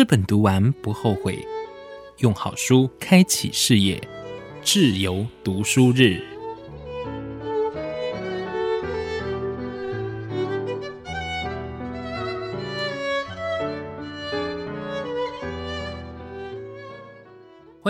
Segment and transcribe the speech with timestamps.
[0.00, 1.38] 这本读完不后悔，
[2.20, 4.00] 用好书开启视野，
[4.62, 6.18] 自由读书日。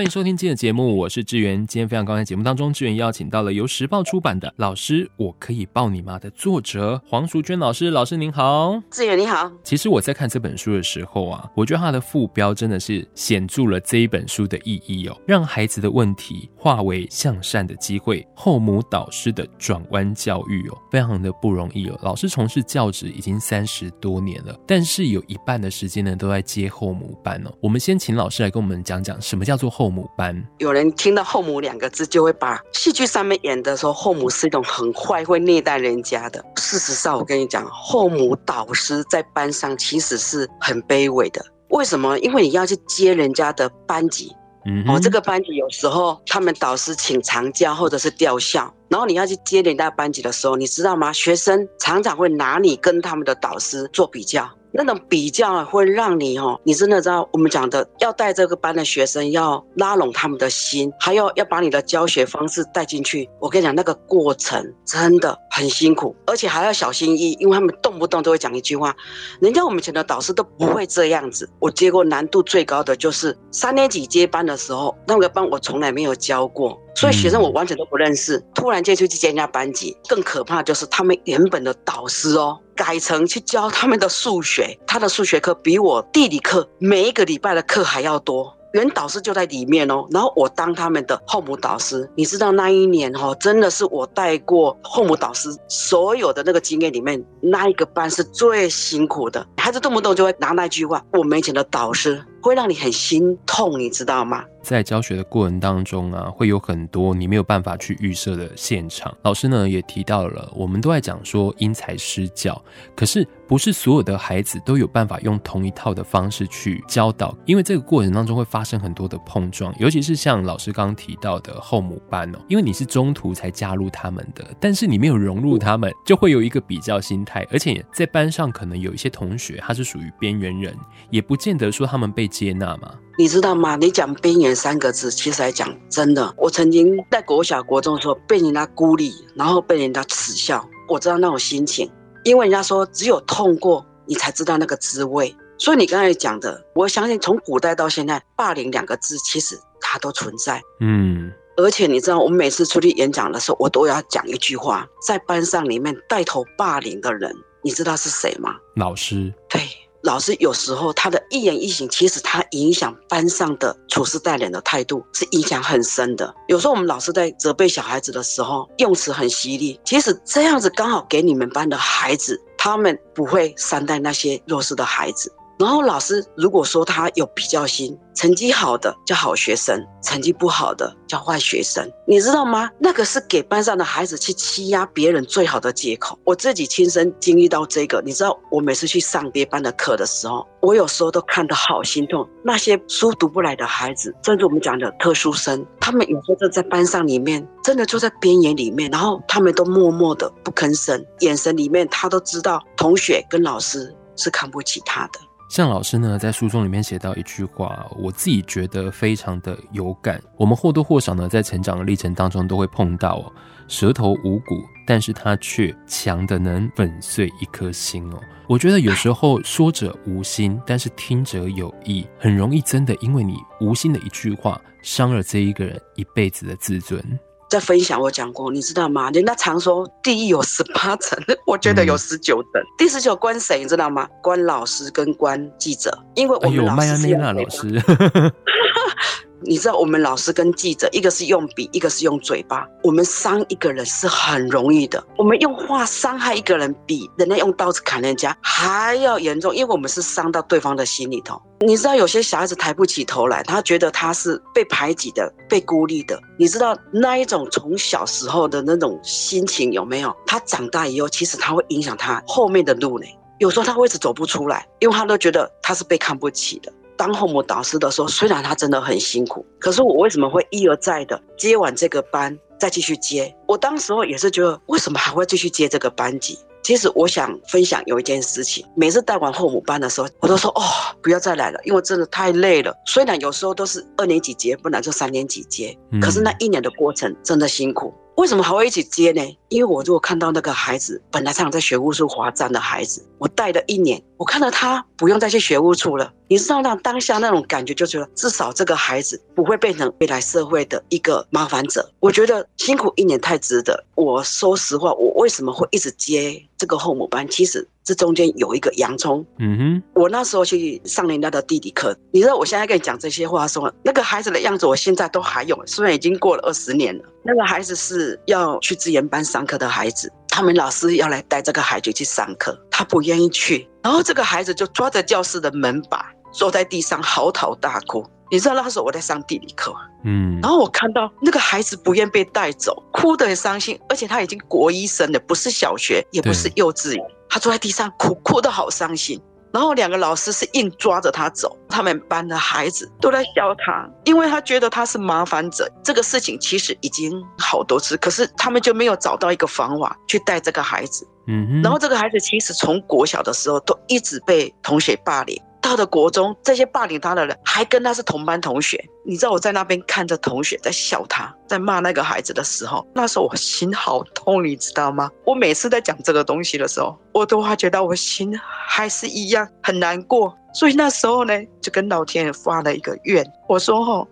[0.01, 1.59] 欢迎收听今天的节目，我是志源。
[1.67, 7.91] 今天非常高兴，节目当中志源邀请到了由时报出版的《老师，我可以抱你吗》的作者黄淑娟老师。
[7.91, 9.53] 老师您好，志源你好。
[9.63, 22.01] 其实我在看这本书的时候啊，我觉得它的副标真的是显著了这一本书的意义哦，让孩子的问题化为向善的机会，后母导师的转弯教育哦，非常的不容易哦。
[22.03, 27.53] 老师从事教职已经三十多年了，但是有一半的时间呢都在接后母班哦。
[27.61, 30.43] 我们先请老师来跟我们讲讲什么叫做后母班。
[30.59, 36.43] 有人听到后母两个字，就会把戏剧上面演的说后母是一种很坏、会虐待人家的。
[36.57, 41.45] 事实上，我跟你讲，后母导师在班上其实是很卑微的。
[41.71, 42.19] 为什么？
[42.21, 44.35] 因为你要去接人家的班级，
[44.67, 51.13] 嗯，哦，这个班级有时候他们导师请长假或者是调校，然后你要去接人家班级的时候，你知道吗？
[51.13, 54.51] 学生常常会拿你跟他们的导师做比较。
[54.73, 63.29] 那种比较会让你哦，你真的知道我们讲的要带这个班的学生，要拉拢他们的心，还要要把你的教学方式带进去。
[63.41, 68.95] 我跟你讲，那个过程真的很辛苦，而且还要小心翼翼，因为他们动不动都会讲一句话，
[69.41, 71.49] 人家我们以前的导师都不会这样子。
[71.59, 76.81] 我接过难度最高的就是三年级接班的时候，那个班我从来没有教过。
[76.95, 88.57] 所以学生我完全都不认识，突然间就去接人家班级，更可怕就是他们原本的导师哦，改成去教他们的数学，他的数学课比我地理课每一个礼拜的课还要多。
[88.73, 102.25] 原导师就在里面哦，然后我当他们的后母导师，你知道那一年哦，真的是我带过后母导师所有的那个经验里面，那一个班是最辛苦的，孩子动不动就会拿那句话，我们以前的导师。
[102.41, 104.45] 会让你很心痛，你知道吗？
[104.63, 109.17] 在教学的过程当中啊，会有很多你没有办法去预设的现场。
[109.23, 112.63] 老师呢也提到了，我们都在讲说因材施教，
[112.95, 130.77] 可是不是所有的孩子都有办法用同一套的方式去教导，因为这个过程当中会发生很多的碰撞，尤其是像老师刚刚提到的后母班哦，因为你是中途才加入他们的，但是你没有融入他们，就会有一个比较心态，而且在班上可能有一些同学他是属于边缘人，
[131.09, 132.95] 也不见得说他们被接纳吗？
[133.19, 133.77] 你知道吗？
[133.77, 141.91] 你讲“边缘”三个字，其实来讲，真的，我曾经在国小、国中的时候被人家孤立，然后被人家耻笑，我知道那种心情，
[142.25, 145.37] 因为人家说只有痛过，你才知道那个滋味。
[145.59, 150.63] 所以你刚才讲的，我相信从古代到现在，“霸凌”两个字其实它都存在。
[150.81, 158.57] 嗯，而且你知道，我们每次出去演讲的时候，我都要讲一句话，在班上里面带头霸凌的人，你知道是谁吗？
[158.77, 159.31] 老师。
[159.51, 159.61] 对。
[160.03, 166.35] 老师有时候他的一言一行，其实他影响班上的处事待人的态度是影响很深的。
[166.49, 175.31] 有时候我们老师在责备小孩子的时候，用词很犀利，其实这样子刚好给你们班的孩子，他们不会善待那些弱势的孩子。
[175.61, 182.71] 然后老师如果说他有比较心，成绩好的叫好学生，成绩不好的叫坏学生，你知道吗？
[182.79, 186.19] 那个是给班上的孩子去欺压别人最好的借口。
[186.25, 192.27] 我自己亲身经历到这个，你知道，我每次去上别班的课的时候，我有时候都看得好心痛。
[192.43, 205.21] 那些书读不来的孩子，甚至我们讲的特殊生，他们有时候就在班上里面，真的就在边缘里面，然后他们都默默的不吭声，眼神里面他都知道同学跟老师是看不起他的。
[205.51, 210.23] 像老师呢，在书中里面写到一句话，我自己觉得非常的有感。
[210.37, 213.33] 我们或多或少呢，在成长的历程当中都会碰到哦，
[213.67, 218.21] 舌头无骨，但是他却强的能粉碎一颗心哦。
[218.47, 227.03] 我觉得有时候说者无心，但是听者有意，很容易真的因为你无心的一句话，伤了这一个人一辈子的自尊。
[227.51, 229.11] 在分享我讲过，你知道吗？
[229.11, 232.63] 人家常说地狱有十八层， 我觉得有十九层。
[232.79, 233.59] 第十九关谁？
[233.59, 234.09] 你知道吗？
[234.23, 237.67] 关老师跟关记者，因为我们老师是用老师。
[239.43, 242.67] 你知道我们老师跟记者，一个是用笔，一个是用嘴巴。
[242.83, 251.41] 我们伤一个人是很容易的，我们用话伤害一个人，比人家用刀子砍人家还要严重，因为我们是伤到对方的心里头。
[251.61, 256.21] 你知道有些小孩子抬不起头来，他觉得他是被排挤的、被孤立的。
[256.39, 260.15] 你知道那一种从小时候的那种心情有没有？
[260.27, 263.07] 他长大以后，其实他会影响他后面的路呢。
[263.39, 266.71] 有时候他会一直走不出来，因为他都觉得他是被看不起的。
[267.01, 273.35] 当后母导师的时候，虽然他真的很辛苦，可是我为什么会一而再的接完这个班再继续接？
[273.49, 276.39] 我当时候也是觉得，为什么还会继续接这个班级？
[276.63, 280.63] 其实我想分享有一件事情，每次带完后母班的时候，我都说哦，
[281.03, 282.75] 不要再来了，因为真的太累了。
[282.85, 287.95] 虽然有时候都是二年级接，不然就三年级接，可是那一年的过程真的辛苦。
[288.17, 289.23] 为什么还会一起接呢？
[289.49, 296.13] 因为我如果看到那个孩子本来常在学务处罚站的孩子，我带了一年，我看到他不用再去学务处了。
[296.29, 301.91] 你知道那当下那种感觉，就觉得至少这个孩子不会变成未来社会的一个麻烦者。
[302.01, 303.83] 我觉得辛苦一年太值得。
[303.95, 307.27] 我说实话，我为什么会一直接这个后母班？
[307.29, 309.25] 其实这中间有一个洋葱。
[309.39, 317.05] 嗯哼，我那时候去上人家的地理课，你知道我现在跟你讲这些话说，那个孩子的样子，我现在都还有，虽然已经过了二十年了。
[317.23, 328.03] 那个孩子是要去资源班上课的孩子，他们老师要来带这个孩子去上课，他不愿意去，然后这个孩子就抓着教室的门把，坐在地上嚎啕大哭。
[328.31, 329.71] 你知道那时候我在上地理课，
[330.03, 339.21] 嗯，然后我看到那个孩子不愿被带走，哭得很伤心，而且他已经国一生了，不是小学，也不是幼稚园，他坐在地上哭，哭得好伤心。
[339.53, 345.69] 然后两个老师是硬抓着他走，他们班的孩子都在笑他，因为他觉得他是麻烦者。
[345.83, 351.07] 这个事情其实已经好多次，可是他们就没有找到一个方法去带这个孩子。
[351.27, 355.41] 嗯哼，然后这个孩子其实从国小的时候都一直被同学霸凌。
[355.71, 358.85] 到的国中，这些霸凌他的人还跟他是同班同学。
[359.07, 365.09] 你知道我在那边看着同学在笑他，在骂那个孩子的时候，那时候我心好痛，你知道吗？
[365.25, 368.37] 我每次在讲这个东西的时候，我都会觉得我心
[368.67, 370.37] 还是一样很难过。
[370.53, 371.33] 所以那时候呢，
[371.63, 374.09] 就跟老天爷发了一个愿，我说：“吼，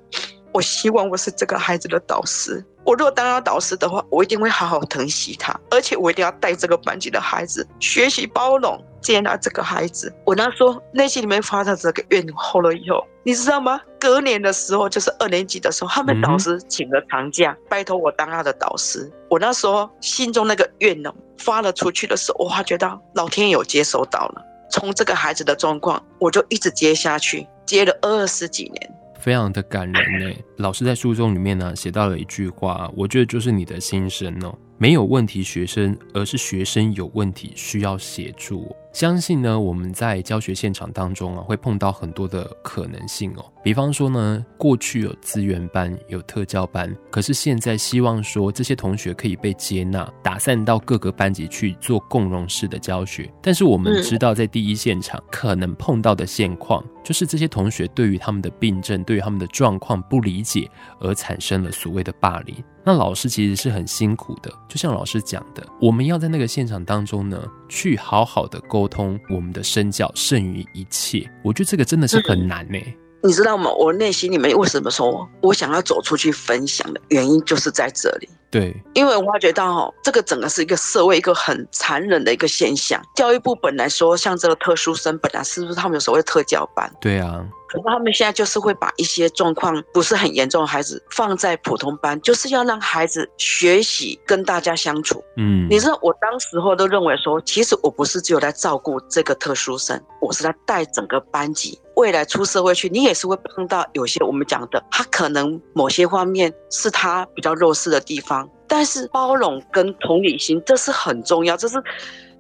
[0.52, 2.64] 我希望我是这个孩子的导师。
[2.88, 13.80] 我如果当他导师的话，我一定会好好疼惜他，而且我一定要带这个班级的孩子学习包容。”接纳这个孩子，我那时候内心里面发的这个愿后了以后，你知道吗？
[14.00, 19.08] 隔年的时候，就是二年级的时候，他们导师请了长假，拜托我当他的导师。
[19.28, 24.42] 我那时候心中那个愿呢，发了出去的时候，我发觉到老天有接收到了。
[24.70, 30.36] 从这个孩子的状况，我就一直接下去，接了二十几年，非常的感人呢。
[30.56, 38.74] 老师在书中里面呢写到了一句话，我觉得就是你的心声哦，没有问题学生，而是学生有问题需要协助。
[38.92, 43.44] 相信呢，我们在教学现场当中啊，会碰到很多的可能性哦。
[43.62, 53.30] 比方说呢，过去有资源班、有特教班，可是现在希望说这些同学可以被接纳，打散到各个班级去做共融式的教学。
[53.42, 60.68] 但是我们知道，在第一现场可能碰到的现况，就是这些同学对于他们的病症、对于他们的状况不理解，
[61.00, 62.56] 而产生了所谓的霸凌。
[62.84, 71.28] 那老师其实是很辛苦的，就像老师讲的，我们要在那个现场当中呢，去好好的沟通，我们的身教胜于一切。
[71.42, 72.96] 我觉得这个真的是很难呢、欸。
[73.20, 73.68] 你知道吗？
[73.72, 78.28] 我内心里面为什么说我想要走出去分享的原因，就是在这里。
[78.50, 83.02] 对，因为我发觉到哈，这个整个是一个社会一个很残忍的一个现象。
[83.16, 86.90] 教育部本来说，像这个特殊生，本来是不是他们有所谓特教班？
[87.00, 87.44] 对啊。
[87.68, 95.22] 可是他们现在就是会把一些状况不是很严重的孩子放在普通班，就是要让孩子学习跟大家相处。
[95.36, 101.78] 嗯，你知道我当时候都认为说，其实我不是只有在照顾这个特殊生，我是在带整个班级。
[101.96, 111.82] 未来出社会去，你也是会碰到有些我们讲的，他可能某些方面是他比较弱势的地方，但是包容跟同理心这是很重要，这是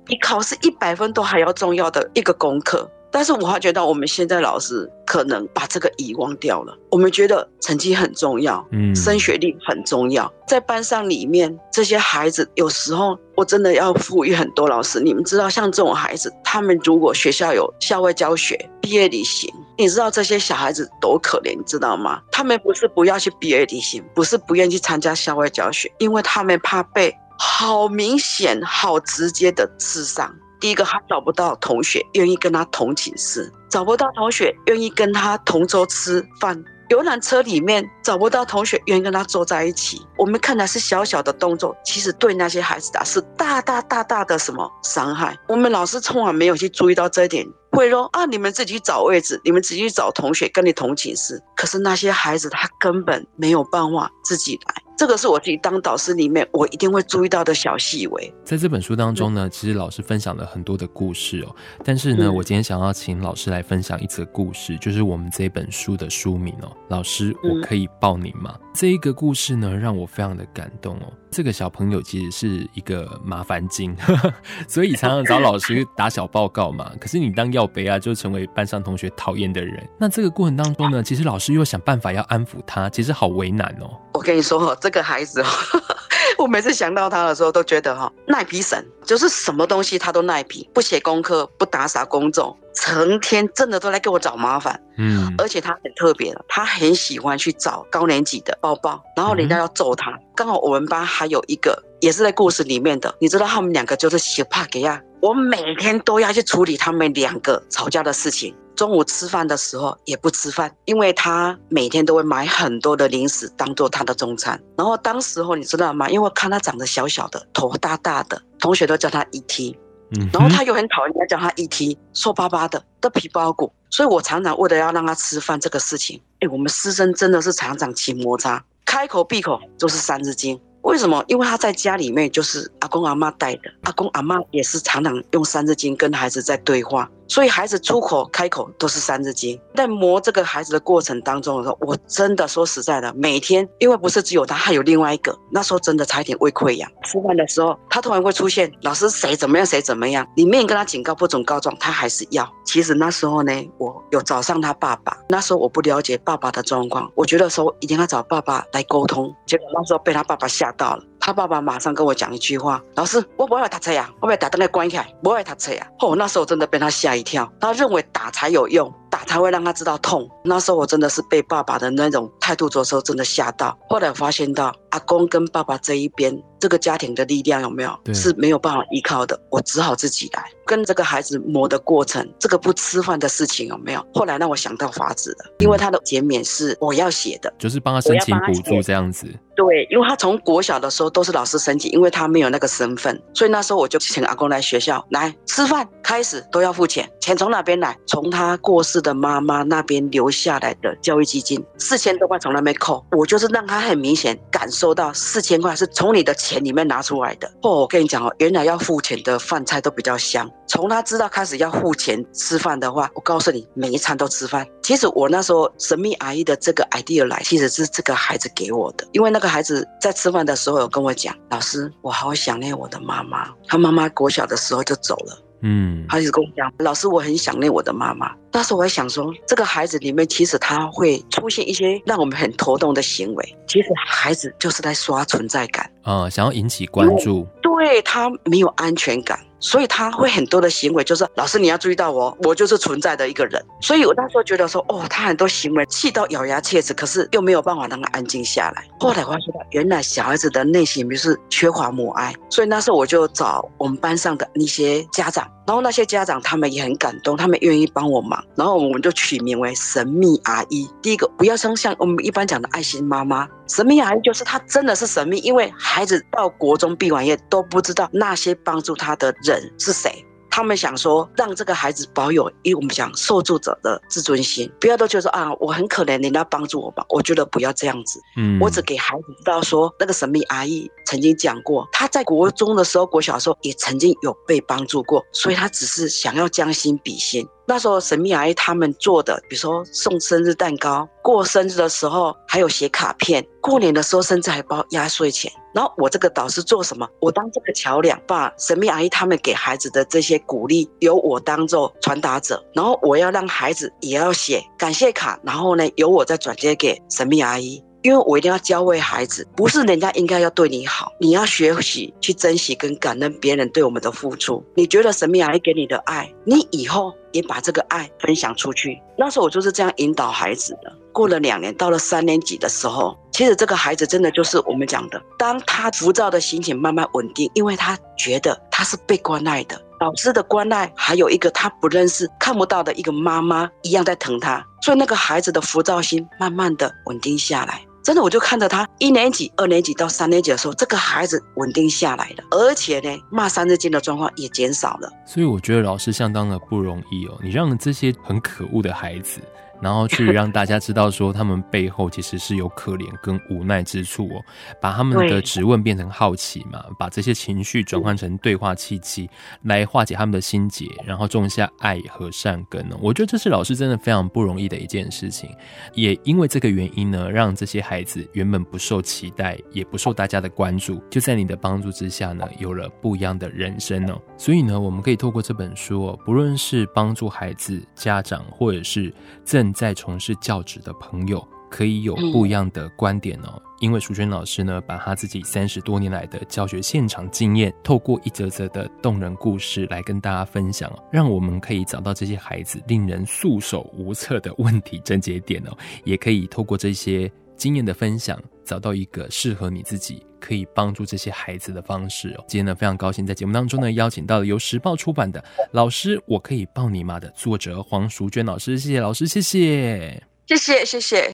[0.06, 2.88] 比考试一百分都还要重要的一个功课。
[3.10, 6.76] 但是我发觉到我们现在老师可能把这个遗忘掉了。
[6.90, 10.30] 我们觉得成绩很重要，嗯，升学率很重要。
[10.46, 22.20] 在班上里面，这些孩子有时候我真的要呼吁很多老师，你们知道，像这种孩子，他们如果学校有校外教学、毕业旅行，你知道这些小孩子多可怜，你知道吗？
[22.30, 30.34] 他们不是不要去毕业旅行，不是不愿意去参加校外教学，因为他们怕被好明显、好直接的刺伤。
[30.60, 40.04] 第一个，他找不到同学愿意跟他同寝室，找不到同学愿意跟他同桌吃饭，游览车里面找不到同学愿意跟他坐在一起。
[40.16, 45.36] 我们看来是小小的动作，其实对那些孩子啊是大大大大的什么伤害。
[45.48, 51.40] 我们老师从来没有去注意到这一点，会说啊，你们自己找位置，你们自己去找同学跟你同寝室。
[51.56, 54.74] 可是那些孩子他根本没有办法自己来。
[54.98, 58.34] 这个是我自己当导师里面，我一定会注意到的小细微。
[58.44, 61.54] 在这本书当中呢，其实老师分享了很多的故事哦。
[61.84, 66.76] 但是呢，我今天想要请老师来分享一则故事，就是我们这本书的书名哦。
[66.88, 68.58] 老师，我可以抱你吗？
[68.74, 71.12] 这一个故事呢，让我非常的感动哦。
[71.30, 73.94] 这个小朋友其实是一个麻烦精，
[74.66, 76.90] 所以常常找老师打小报告嘛。
[76.98, 79.86] 可是你当要背啊，就成为班上同学讨厌的人。
[79.96, 83.96] 那这个过程当中呢，其实老师又想办法要安抚他，其实好为难哦。
[84.18, 85.80] 我跟你说哈，这个孩子哈，
[86.36, 94.76] 我每次想到他的时候，都觉得哈赖皮神，就是什么东西他都赖皮，不写功课，不打扫工作，成天真的都来给我找麻烦。
[94.96, 100.10] 嗯，而且他很特别的，他很喜欢去找高年级的抱抱，然后人家要揍他。
[100.10, 105.00] 嗯、刚好我们班还有一个也是在故事里面的，你知道他们两个就是喜怕给亚。
[105.20, 108.52] 我每天都要去处理他们两个吵架的事情。
[108.78, 114.58] 中午吃饭的时候也不吃饭，因为他每天都会买很多的零食当做他的中餐。
[114.76, 116.08] 然后当时候你知道吗？
[116.08, 119.76] 因为我看他长得小小的，头大大的，同学都叫他 ET。
[120.12, 123.72] 嗯，然后他又很讨厌人家叫他 ET，瘦巴巴的的皮包骨。
[123.90, 130.56] 所以我常常为了要让他吃饭这个事情，哎，我们师生真的是常常起摩擦，开口闭口都是三字经。
[130.82, 131.22] 为什么？
[131.26, 137.10] 因为他在家里面就是阿公阿妈带的，阿公阿妈也是常常用三字经跟孩子在对话。
[137.28, 146.90] 所以孩子出口开口都是三字经，在磨这个孩子的过程当中的时候，我真的说实在的，每天因为不是只有他，还有另外一个，那时候真的差一点胃溃疡。
[147.04, 152.48] 吃饭的时候，他突然会出现，老师谁怎么样谁怎么样，里面跟他警告不准告状，他还是要。
[152.64, 161.02] 其实那时候呢，我有找上他爸爸，那时候我不了解爸爸的状况，我觉得说一定要找爸爸来沟通，结果那时候被他爸爸吓到了。
[161.20, 168.92] 他爸爸马上跟我讲一句话：“老师，我不会打车呀，我要打灯给关起来，不会打车呀。”哦，那时候真的被他吓一跳，他认为打才有用。
[169.10, 173.76] 打他会让他知道痛，那时候我真的是被爸爸的那种态度，着时候真的吓到。
[173.88, 182.26] 后来我发现到阿公跟爸爸这一边，这个家庭的力量有没有是没有办法依靠的，我只好自己来跟这个孩子磨的过程。
[182.38, 184.06] 这个不吃饭的事情有没有？
[184.14, 189.26] 后来让我想到法子了，因为他的减免是我要写的，就是帮他申请补助这样子。
[189.56, 197.96] 对，因为他从国小的时候都是老师申请，因为他没有那个身份，所以那时候我就请阿公来学校来吃饭，开始都要付钱，钱从哪边来？
[198.06, 207.50] 从他过世的妈妈那边留下来的教育基金，四千多块从来没扣，我就是让他很明显感受到四千块是从你的钱里面拿出来的。
[207.62, 210.48] 哦，我跟你讲哦，原来要付钱的饭菜都比较香。
[210.68, 214.64] 从他知道开始要付钱吃饭的话，我告诉你，每一餐都吃饭。
[214.82, 219.48] 其实我那时候神秘阿姨的这个 idea 来，其实是这个孩子给我的，因为那个。
[219.48, 223.48] 孩子在吃饭的时候有跟我讲：“老师，我好想念我的妈妈。
[223.66, 233.56] 他妈妈国小的时候就走了。”嗯，他就跟我讲：“老师，我很想念我的妈妈。”那时候我还想说，这个孩子里面其实他会出现一些让我们很头痛的行为。
[233.66, 237.46] 其实孩子就是在刷存在感啊、呃，想要引起关注。
[237.60, 239.38] 对，他没有安全感。
[239.60, 243.60] 所以他会很多的行为，就是老师你要注意到我，我就是存在的一个人。
[243.80, 248.84] 所以我那时候觉得说，哦，他很多行为气到咬牙切齿，可是又没有办法让他安静下来。
[249.00, 252.32] 后来我发现到，原来小孩子的内心就是缺乏母爱。
[252.48, 260.88] 所以那时候我就找我们班上的那些家长，然后那些家长他们也很感动，他们愿意帮我忙，然后我们就取名为神秘阿姨。
[261.02, 270.24] 第一个不要生像我们一般讲的爱心妈妈，神秘阿姨就是她真的是神秘，因为孩子到国中毕完业都不知道那些帮助他的人是谁？
[270.50, 277.04] 他们想说，让这个孩子保有，因为我们讲受助者的自尊心，不要都觉得说啊，我很可怜，你要帮助我吧？
[277.10, 278.18] 我觉得不要这样子。
[278.36, 287.46] 嗯，我只给孩子知道说，那个神秘阿姨曾经讲过，她在国中的时候、国小的时候也曾经有被帮助过，所以她只是想要将心比心。
[287.68, 295.52] 那时候神秘阿姨他们做的，比如说送生日蛋糕，过生日的时候还有写卡片，过年的时候甚至还包压岁钱。
[295.74, 297.06] 然后我这个导师做什么？
[297.20, 302.64] 我当这个桥梁，把神秘阿姨他们给孩子的这些鼓励，由我当做传达者。
[302.72, 307.84] 然后我要让孩子也要写感谢卡，然后呢，由我再转接给神秘阿姨。
[308.02, 314.64] 因为我一定要教会孩子，不是人家应该要对你好，你要学习去珍惜跟感恩别人对我们的付出。
[314.74, 319.00] 你觉得神明阿姨给你的爱，你以后也把这个爱分享出去。
[319.16, 320.92] 那时候我就是这样引导孩子的。
[321.12, 337.82] 过了两年，到了三年级的时候，其实这个孩子真的就是我们讲的，当他浮躁的心情慢慢稳定，因为他觉得他是被关爱的，老师的关爱，还有一个他不认识、看不到的一个妈妈一样在疼他，所以那个孩子的浮躁心慢慢的稳定下来。
[338.02, 345.12] 真的，我就看着他一年级、二年级到三年级的时候，这个孩子稳定下来了，而且呢，骂三字经的状况也减少了。
[345.26, 349.40] 所以我觉得老师相当的不容易哦，你让这些很可恶的孩子。
[349.82, 354.44] 然后去让大家知道说，他们背后其实是有可怜跟无奈之处哦。
[354.80, 359.28] 把他们的质问变成好奇嘛，把这些情绪转换成对话契机，
[359.62, 362.96] 来化解他们的心结，然后种下爱和善根哦。
[363.00, 365.50] 我觉得这是老师真的非常不容易的一件事情。
[365.94, 374.20] 也因为这个原因呢，让这些孩子原本不受期待，也不受大家的关注，就在你的帮助之下呢，有了不一样的人生哦。
[374.36, 379.12] 所以呢，我们可以透过这本书哦，不论是帮助孩子、家长，或者是
[379.44, 383.60] 正在从事教职的朋友，可以有不一样的观点哦。
[383.80, 402.44] 因为淑娟老师呢，把她自己三十多年来的教学现场经验，透过一则则的动人故事来跟大家分享，让我们可以找到这些孩子令人束手无策的问题症结点哦，也可以透过这些经验的分享，找到一个适合你自己可以帮助这些孩子的方式哦。
[402.46, 405.40] 今天呢，非常高兴在节目当中呢，邀请到了由时报出版的
[405.72, 411.26] 《老师，我可以抱你吗》的作者黄淑娟老师，谢谢老师，谢谢，谢谢，谢谢。